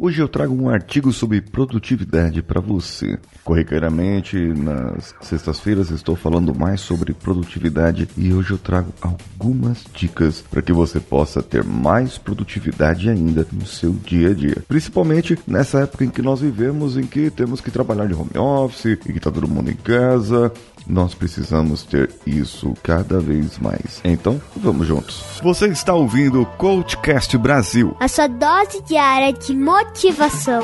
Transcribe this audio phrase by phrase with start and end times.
[0.00, 3.18] Hoje eu trago um artigo sobre produtividade para você.
[3.42, 10.62] Corriqueiramente, nas sextas-feiras estou falando mais sobre produtividade e hoje eu trago algumas dicas para
[10.62, 14.62] que você possa ter mais produtividade ainda no seu dia a dia.
[14.68, 18.84] Principalmente nessa época em que nós vivemos, em que temos que trabalhar de home office
[18.92, 20.52] e que está todo mundo em casa.
[20.88, 24.00] Nós precisamos ter isso cada vez mais.
[24.02, 25.22] Então, vamos juntos.
[25.42, 27.94] Você está ouvindo o Coachcast Brasil.
[28.00, 30.62] A sua dose diária de motivação.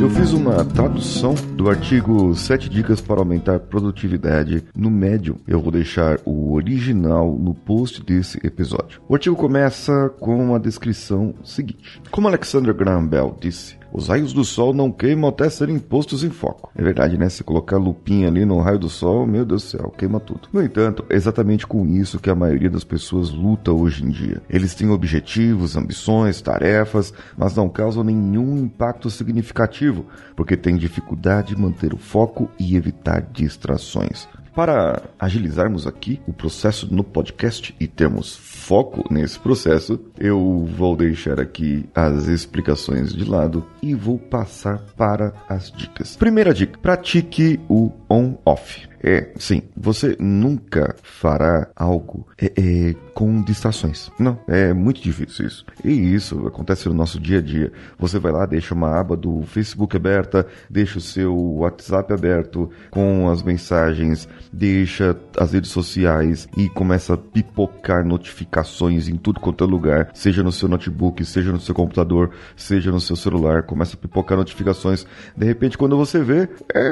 [0.00, 5.36] Eu fiz uma tradução do artigo 7 dicas para aumentar produtividade no médium.
[5.46, 9.00] Eu vou deixar o original no post desse episódio.
[9.08, 14.44] O artigo começa com a descrição seguinte: Como Alexander Graham Bell disse, os raios do
[14.44, 16.70] sol não queimam até serem postos em foco.
[16.76, 17.28] É verdade, né?
[17.28, 20.48] Se colocar lupinha ali no raio do sol, meu Deus do céu, queima tudo.
[20.52, 24.42] No entanto, é exatamente com isso que a maioria das pessoas luta hoje em dia.
[24.48, 31.60] Eles têm objetivos, ambições, tarefas, mas não causam nenhum impacto significativo, porque têm dificuldade de
[31.60, 34.28] manter o foco e evitar distrações.
[34.58, 41.38] Para agilizarmos aqui o processo no podcast e termos foco nesse processo, eu vou deixar
[41.38, 46.16] aqui as explicações de lado e vou passar para as dicas.
[46.16, 48.88] Primeira dica: pratique o on-off.
[49.02, 54.10] É, sim, você nunca fará algo é, é, com distrações.
[54.18, 55.64] Não, é muito difícil isso.
[55.84, 57.72] E isso acontece no nosso dia a dia.
[57.98, 63.28] Você vai lá, deixa uma aba do Facebook aberta, deixa o seu WhatsApp aberto com
[63.28, 69.66] as mensagens, deixa as redes sociais e começa a pipocar notificações em tudo quanto é
[69.66, 73.98] lugar, seja no seu notebook, seja no seu computador, seja no seu celular, começa a
[73.98, 75.06] pipocar notificações.
[75.36, 76.90] De repente, quando você vê, é,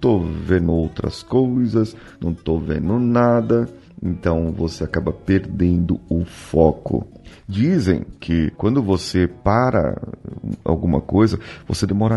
[0.00, 3.68] tô vendo outras coisas, não tô vendo nada.
[4.02, 7.06] Então você acaba perdendo o foco.
[7.46, 10.00] Dizem que quando você para
[10.64, 12.16] alguma coisa, você demora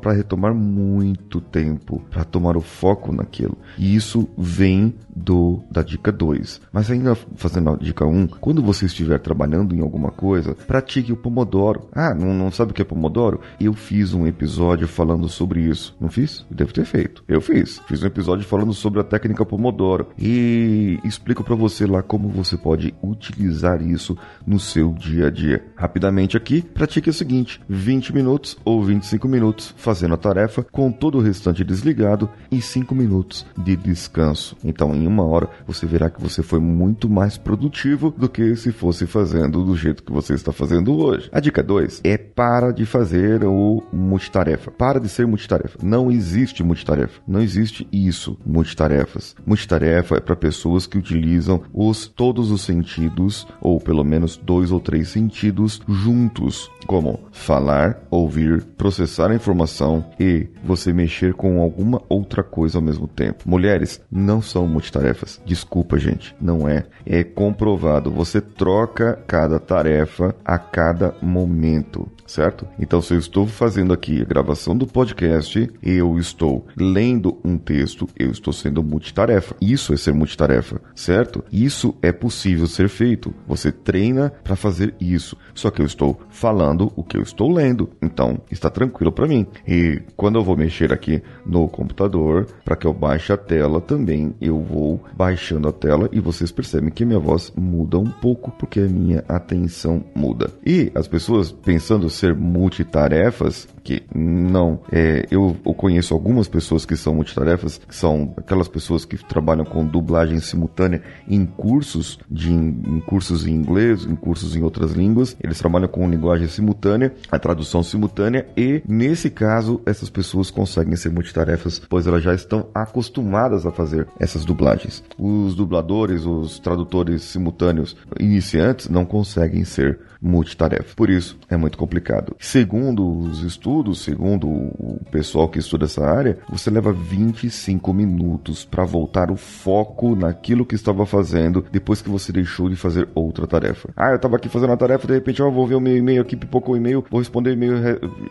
[0.00, 3.56] para retomar muito tempo para tomar o foco naquilo.
[3.78, 6.60] E isso vem do da dica 2.
[6.70, 11.12] Mas ainda fazendo a dica 1, um, quando você estiver trabalhando em alguma coisa, pratique
[11.12, 11.88] o Pomodoro.
[11.92, 13.40] Ah, não, não sabe o que é Pomodoro?
[13.58, 15.96] Eu fiz um episódio falando sobre isso.
[15.98, 16.44] Não fiz?
[16.50, 17.24] Devo ter feito.
[17.26, 17.80] Eu fiz.
[17.86, 22.56] Fiz um episódio falando sobre a técnica Pomodoro e explico para você lá como você
[22.56, 24.16] pode utilizar isso
[24.46, 25.64] no seu dia a dia.
[25.74, 31.18] Rapidamente aqui, pratique o seguinte: 20 minutos ou 25 minutos fazendo a tarefa com todo
[31.18, 34.56] o restante desligado e 5 minutos de descanso.
[34.62, 38.70] Então, em uma hora, você verá que você foi muito mais produtivo do que se
[38.70, 41.28] fosse fazendo do jeito que você está fazendo hoje.
[41.32, 44.70] A dica 2 é para de fazer o multitarefa.
[44.70, 45.78] Para de ser multitarefa.
[45.82, 47.20] Não existe multitarefa.
[47.26, 49.34] Não existe isso, multitarefas.
[49.46, 54.80] Multitarefa é para pessoas que utilizam os todos os sentidos ou pelo menos dois ou
[54.80, 62.42] três sentidos juntos, como falar, ouvir, processar a informação e você mexer com alguma outra
[62.42, 63.48] coisa ao mesmo tempo.
[63.48, 65.40] Mulheres não são multitarefas.
[65.46, 66.86] Desculpa, gente, não é.
[67.04, 68.10] É comprovado.
[68.10, 72.66] Você troca cada tarefa a cada momento certo?
[72.78, 78.08] Então, se eu estou fazendo aqui a gravação do podcast, eu estou lendo um texto,
[78.18, 79.54] eu estou sendo multitarefa.
[79.60, 81.44] Isso é ser multitarefa, certo?
[81.52, 83.32] Isso é possível ser feito.
[83.46, 85.36] Você treina para fazer isso.
[85.54, 89.46] Só que eu estou falando o que eu estou lendo, então está tranquilo para mim.
[89.68, 94.34] E quando eu vou mexer aqui no computador, para que eu baixe a tela também,
[94.40, 98.80] eu vou baixando a tela e vocês percebem que minha voz muda um pouco porque
[98.80, 100.50] a minha atenção muda.
[100.64, 106.96] E as pessoas pensando ser multitarefas, que não, é, eu, eu, conheço algumas pessoas que
[106.96, 110.85] são multitarefas, que são aquelas pessoas que trabalham com dublagem simultânea
[111.28, 115.36] em cursos de em cursos em inglês, em cursos em outras línguas.
[115.42, 121.10] Eles trabalham com linguagem simultânea, a tradução simultânea e nesse caso essas pessoas conseguem ser
[121.10, 125.02] multitarefas, pois elas já estão acostumadas a fazer essas dublagens.
[125.18, 130.94] Os dubladores, os tradutores simultâneos iniciantes não conseguem ser multitarefa.
[130.94, 132.34] Por isso é muito complicado.
[132.38, 138.84] Segundo os estudos, segundo o pessoal que estuda essa área, você leva 25 minutos para
[138.84, 143.90] voltar o foco naquilo que estava fazendo depois que você deixou de fazer outra tarefa.
[143.96, 146.22] Ah, eu estava aqui fazendo a tarefa, de repente eu vou ver o meu e-mail
[146.22, 147.76] aqui, pipocou o e-mail, vou responder o e-mail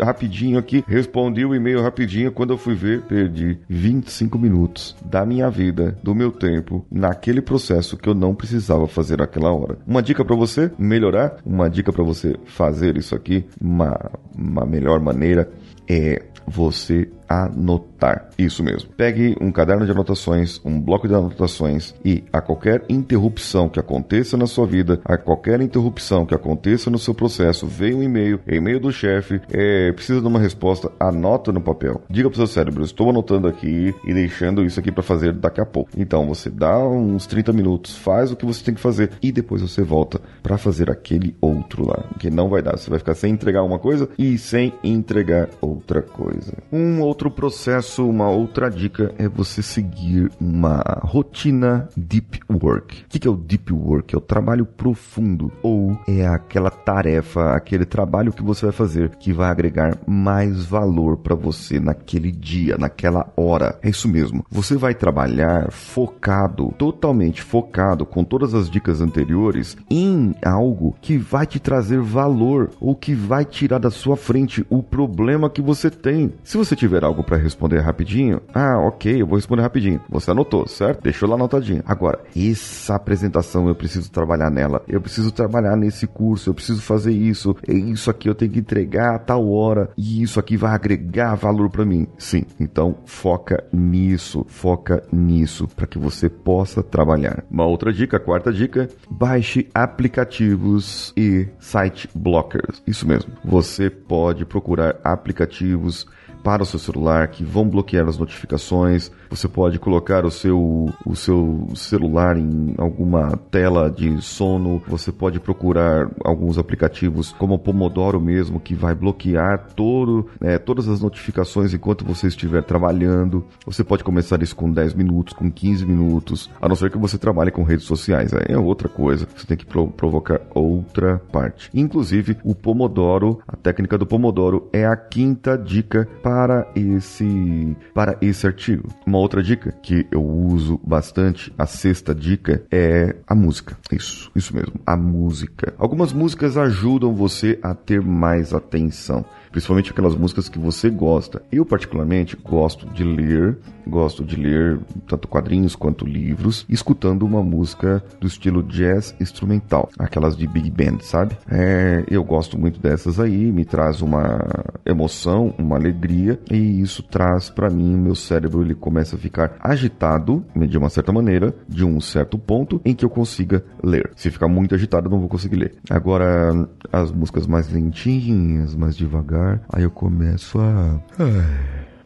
[0.02, 5.50] rapidinho aqui, respondi o e-mail rapidinho, quando eu fui ver, perdi 25 minutos da minha
[5.50, 9.78] vida, do meu tempo, naquele processo que eu não precisava fazer naquela hora.
[9.86, 15.00] Uma dica para você melhorar, uma dica para você fazer isso aqui, uma, uma melhor
[15.00, 15.52] maneira
[15.88, 18.30] é você anotar.
[18.38, 18.90] Isso mesmo.
[18.96, 24.38] Pegue um caderno de anotações, um bloco de anotações e a qualquer interrupção que aconteça
[24.38, 28.80] na sua vida, a qualquer interrupção que aconteça no seu processo, veio um e-mail, e-mail
[28.80, 32.02] do chefe, é, precisa de uma resposta, anota no papel.
[32.10, 35.62] Diga para o seu cérebro, estou anotando aqui e deixando isso aqui para fazer daqui
[35.62, 35.90] a pouco.
[35.98, 39.62] Então você dá uns 30 minutos, faz o que você tem que fazer e depois
[39.62, 42.78] você volta para fazer aquele outro lá, que não vai dar.
[42.78, 46.54] Você vai ficar sem entregar uma coisa e sem entregar outra coisa.
[46.72, 53.04] Um outro outro processo, uma outra dica é você seguir uma rotina deep work.
[53.04, 54.14] O que é o deep work?
[54.14, 59.32] É o trabalho profundo ou é aquela tarefa, aquele trabalho que você vai fazer que
[59.32, 63.80] vai agregar mais valor para você naquele dia, naquela hora.
[63.82, 64.46] É isso mesmo.
[64.52, 71.48] Você vai trabalhar focado, totalmente focado, com todas as dicas anteriores, em algo que vai
[71.48, 76.34] te trazer valor ou que vai tirar da sua frente o problema que você tem.
[76.44, 80.02] Se você tiver algo para responder rapidinho, ah, ok, eu vou responder rapidinho.
[80.10, 81.02] Você anotou, certo?
[81.02, 81.84] Deixou lá anotadinho.
[81.86, 87.12] Agora, essa apresentação eu preciso trabalhar nela, eu preciso trabalhar nesse curso, eu preciso fazer
[87.12, 91.36] isso, isso aqui eu tenho que entregar a tal hora e isso aqui vai agregar
[91.36, 92.08] valor para mim.
[92.18, 97.44] Sim, então foca nisso, foca nisso para que você possa trabalhar.
[97.50, 102.82] Uma outra dica, quarta dica, baixe aplicativos e site blockers.
[102.88, 103.32] Isso mesmo.
[103.44, 106.08] Você pode procurar aplicativos
[106.46, 109.12] para o seu celular que vão bloquear as notificações.
[109.32, 114.80] Você pode colocar o seu, o seu celular em alguma tela de sono.
[114.88, 120.88] Você pode procurar alguns aplicativos como o Pomodoro mesmo que vai bloquear todo, né, todas
[120.88, 123.44] as notificações enquanto você estiver trabalhando.
[123.66, 127.18] Você pode começar isso com 10 minutos, com 15 minutos, a não ser que você
[127.18, 128.32] trabalhe com redes sociais.
[128.48, 129.28] É outra coisa.
[129.36, 131.72] Você tem que pro provocar outra parte.
[131.74, 138.18] Inclusive, o Pomodoro, a técnica do Pomodoro é a quinta dica para para esse para
[138.20, 138.90] esse artigo.
[139.08, 143.78] Uma outra dica que eu uso bastante, a sexta dica é a música.
[143.90, 145.74] Isso, isso mesmo, a música.
[145.78, 149.24] Algumas músicas ajudam você a ter mais atenção
[149.56, 151.42] principalmente aquelas músicas que você gosta.
[151.50, 153.58] Eu, particularmente, gosto de ler,
[153.88, 160.36] gosto de ler tanto quadrinhos quanto livros, escutando uma música do estilo jazz instrumental, aquelas
[160.36, 161.38] de big band, sabe?
[161.50, 164.46] É, eu gosto muito dessas aí, me traz uma
[164.86, 170.44] emoção, uma alegria, e isso traz para mim, meu cérebro ele começa a ficar agitado,
[170.68, 174.12] de uma certa maneira, de um certo ponto em que eu consiga ler.
[174.18, 175.76] Se ficar muito agitado, eu não vou conseguir ler.
[175.90, 181.00] Agora, as músicas mais lentinhas, mais devagar, aí eu começo a.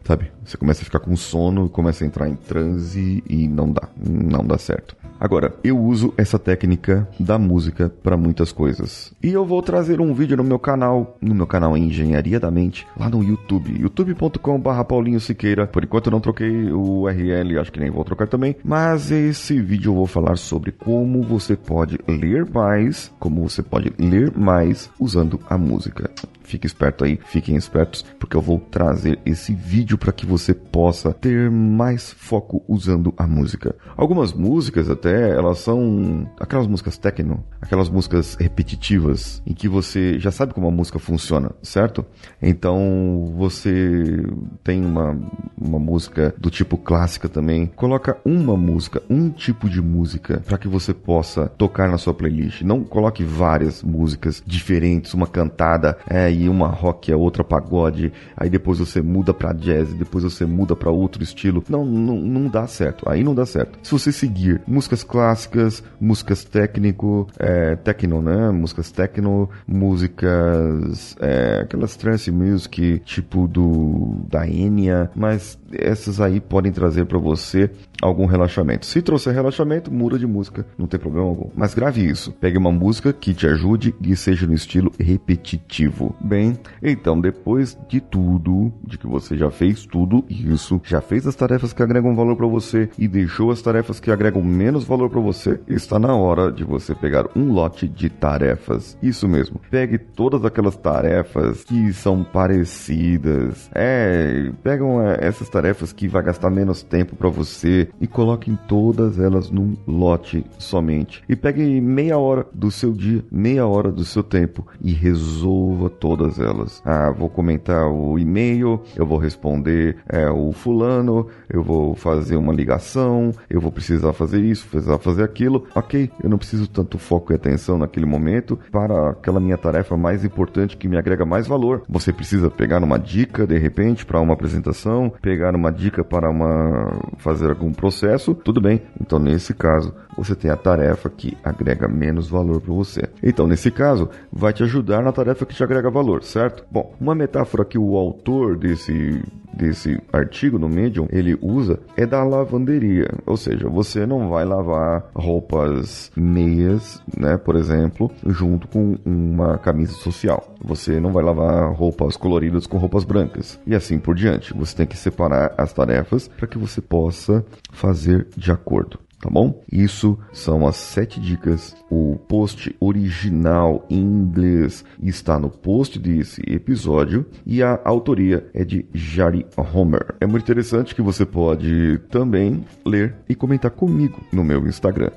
[0.03, 0.31] Sabe?
[0.43, 3.87] Você começa a ficar com sono, começa a entrar em transe e não dá.
[3.95, 4.95] Não dá certo.
[5.19, 9.13] Agora, eu uso essa técnica da música para muitas coisas.
[9.21, 12.87] E eu vou trazer um vídeo no meu canal, no meu canal Engenharia da Mente,
[12.97, 15.67] lá no YouTube, youtube.com/barra Paulinho Siqueira.
[15.67, 18.55] Por enquanto eu não troquei o URL, acho que nem vou trocar também.
[18.63, 23.91] Mas esse vídeo eu vou falar sobre como você pode ler mais, como você pode
[23.99, 26.09] ler mais usando a música.
[26.49, 31.13] Fique esperto aí, fiquem espertos, porque eu vou trazer esse vídeo para que você possa
[31.13, 33.75] ter mais foco usando a música.
[33.95, 40.31] Algumas músicas até, elas são aquelas músicas techno, aquelas músicas repetitivas, em que você já
[40.31, 42.05] sabe como a música funciona, certo?
[42.41, 44.23] Então você
[44.63, 45.17] tem uma,
[45.57, 47.67] uma música do tipo clássica também.
[47.67, 52.61] Coloca uma música, um tipo de música, para que você possa tocar na sua playlist.
[52.61, 58.49] Não coloque várias músicas diferentes, uma cantada é, e uma rock, a outra pagode, aí
[58.49, 61.63] depois você muda para jazz, depois você muda para outro estilo.
[61.69, 63.09] Não, não, não dá certo.
[63.09, 63.79] Aí não dá certo.
[63.83, 68.51] Se você seguir músicas clássicas, músicas técnico, é, techno, né?
[68.51, 76.71] Músicas techno, músicas, é, aquelas trance music, tipo do da Enya, mas essas aí podem
[76.71, 77.69] trazer para você
[78.01, 78.85] algum relaxamento.
[78.85, 81.49] Se trouxer relaxamento, muda de música, não tem problema algum.
[81.55, 82.31] Mas grave isso.
[82.31, 86.15] Pegue uma música que te ajude e seja no estilo repetitivo.
[86.21, 91.35] Bem, então depois de tudo, de que você já fez tudo isso, já fez as
[91.35, 95.21] tarefas que agregam valor para você e deixou as tarefas que agregam menos valor para
[95.21, 98.97] você, está na hora de você pegar um lote de tarefas.
[99.01, 99.61] Isso mesmo.
[99.69, 103.69] Pegue todas aquelas tarefas que são parecidas.
[103.73, 109.51] É, pegam essas tarefas que vai gastar menos tempo para você e coloque todas elas
[109.51, 111.23] num lote somente.
[111.29, 116.39] E pegue meia hora do seu dia, meia hora do seu tempo e resolva todas
[116.39, 116.81] elas.
[116.83, 122.51] Ah, vou comentar o e-mail, eu vou responder é, o fulano, eu vou fazer uma
[122.51, 125.65] ligação, eu vou precisar fazer isso, precisar fazer aquilo.
[125.75, 130.23] Ok, eu não preciso tanto foco e atenção naquele momento para aquela minha tarefa mais
[130.23, 131.83] importante que me agrega mais valor.
[131.89, 136.91] Você precisa pegar uma dica de repente para uma apresentação, pegar uma dica para uma
[137.17, 138.81] fazer algum processo, tudo bem.
[138.99, 143.03] Então nesse caso, você tem a tarefa que agrega menos valor para você.
[143.23, 146.63] Então nesse caso, vai te ajudar na tarefa que te agrega valor, certo?
[146.71, 149.21] Bom, uma metáfora que o autor desse
[149.53, 155.09] desse artigo no Medium, ele usa é da lavanderia, ou seja, você não vai lavar
[155.13, 160.55] roupas meias, né, por exemplo, junto com uma camisa social.
[160.63, 164.53] Você não vai lavar roupas coloridas com roupas brancas e assim por diante.
[164.53, 169.61] Você tem que separar as tarefas para que você possa fazer de acordo tá bom?
[169.71, 171.75] Isso são as sete dicas.
[171.89, 178.85] O post original em inglês está no post desse episódio e a autoria é de
[178.93, 180.15] Jari Homer.
[180.19, 185.11] É muito interessante que você pode também ler e comentar comigo no meu Instagram,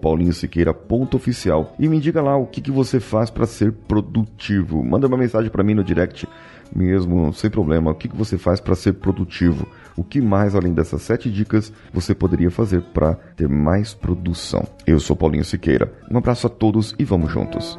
[0.00, 4.82] paulinhosiqueira.oficial e me diga lá o que, que você faz para ser produtivo.
[4.82, 6.26] Manda uma mensagem para mim no direct
[6.74, 7.90] mesmo, sem problema.
[7.90, 9.66] O que, que você faz para ser produtivo?
[9.96, 14.66] O que mais, além dessas sete dicas, você poderia fazer para ter mais produção?
[14.86, 15.92] Eu sou Paulinho Siqueira.
[16.10, 17.78] Um abraço a todos e vamos juntos.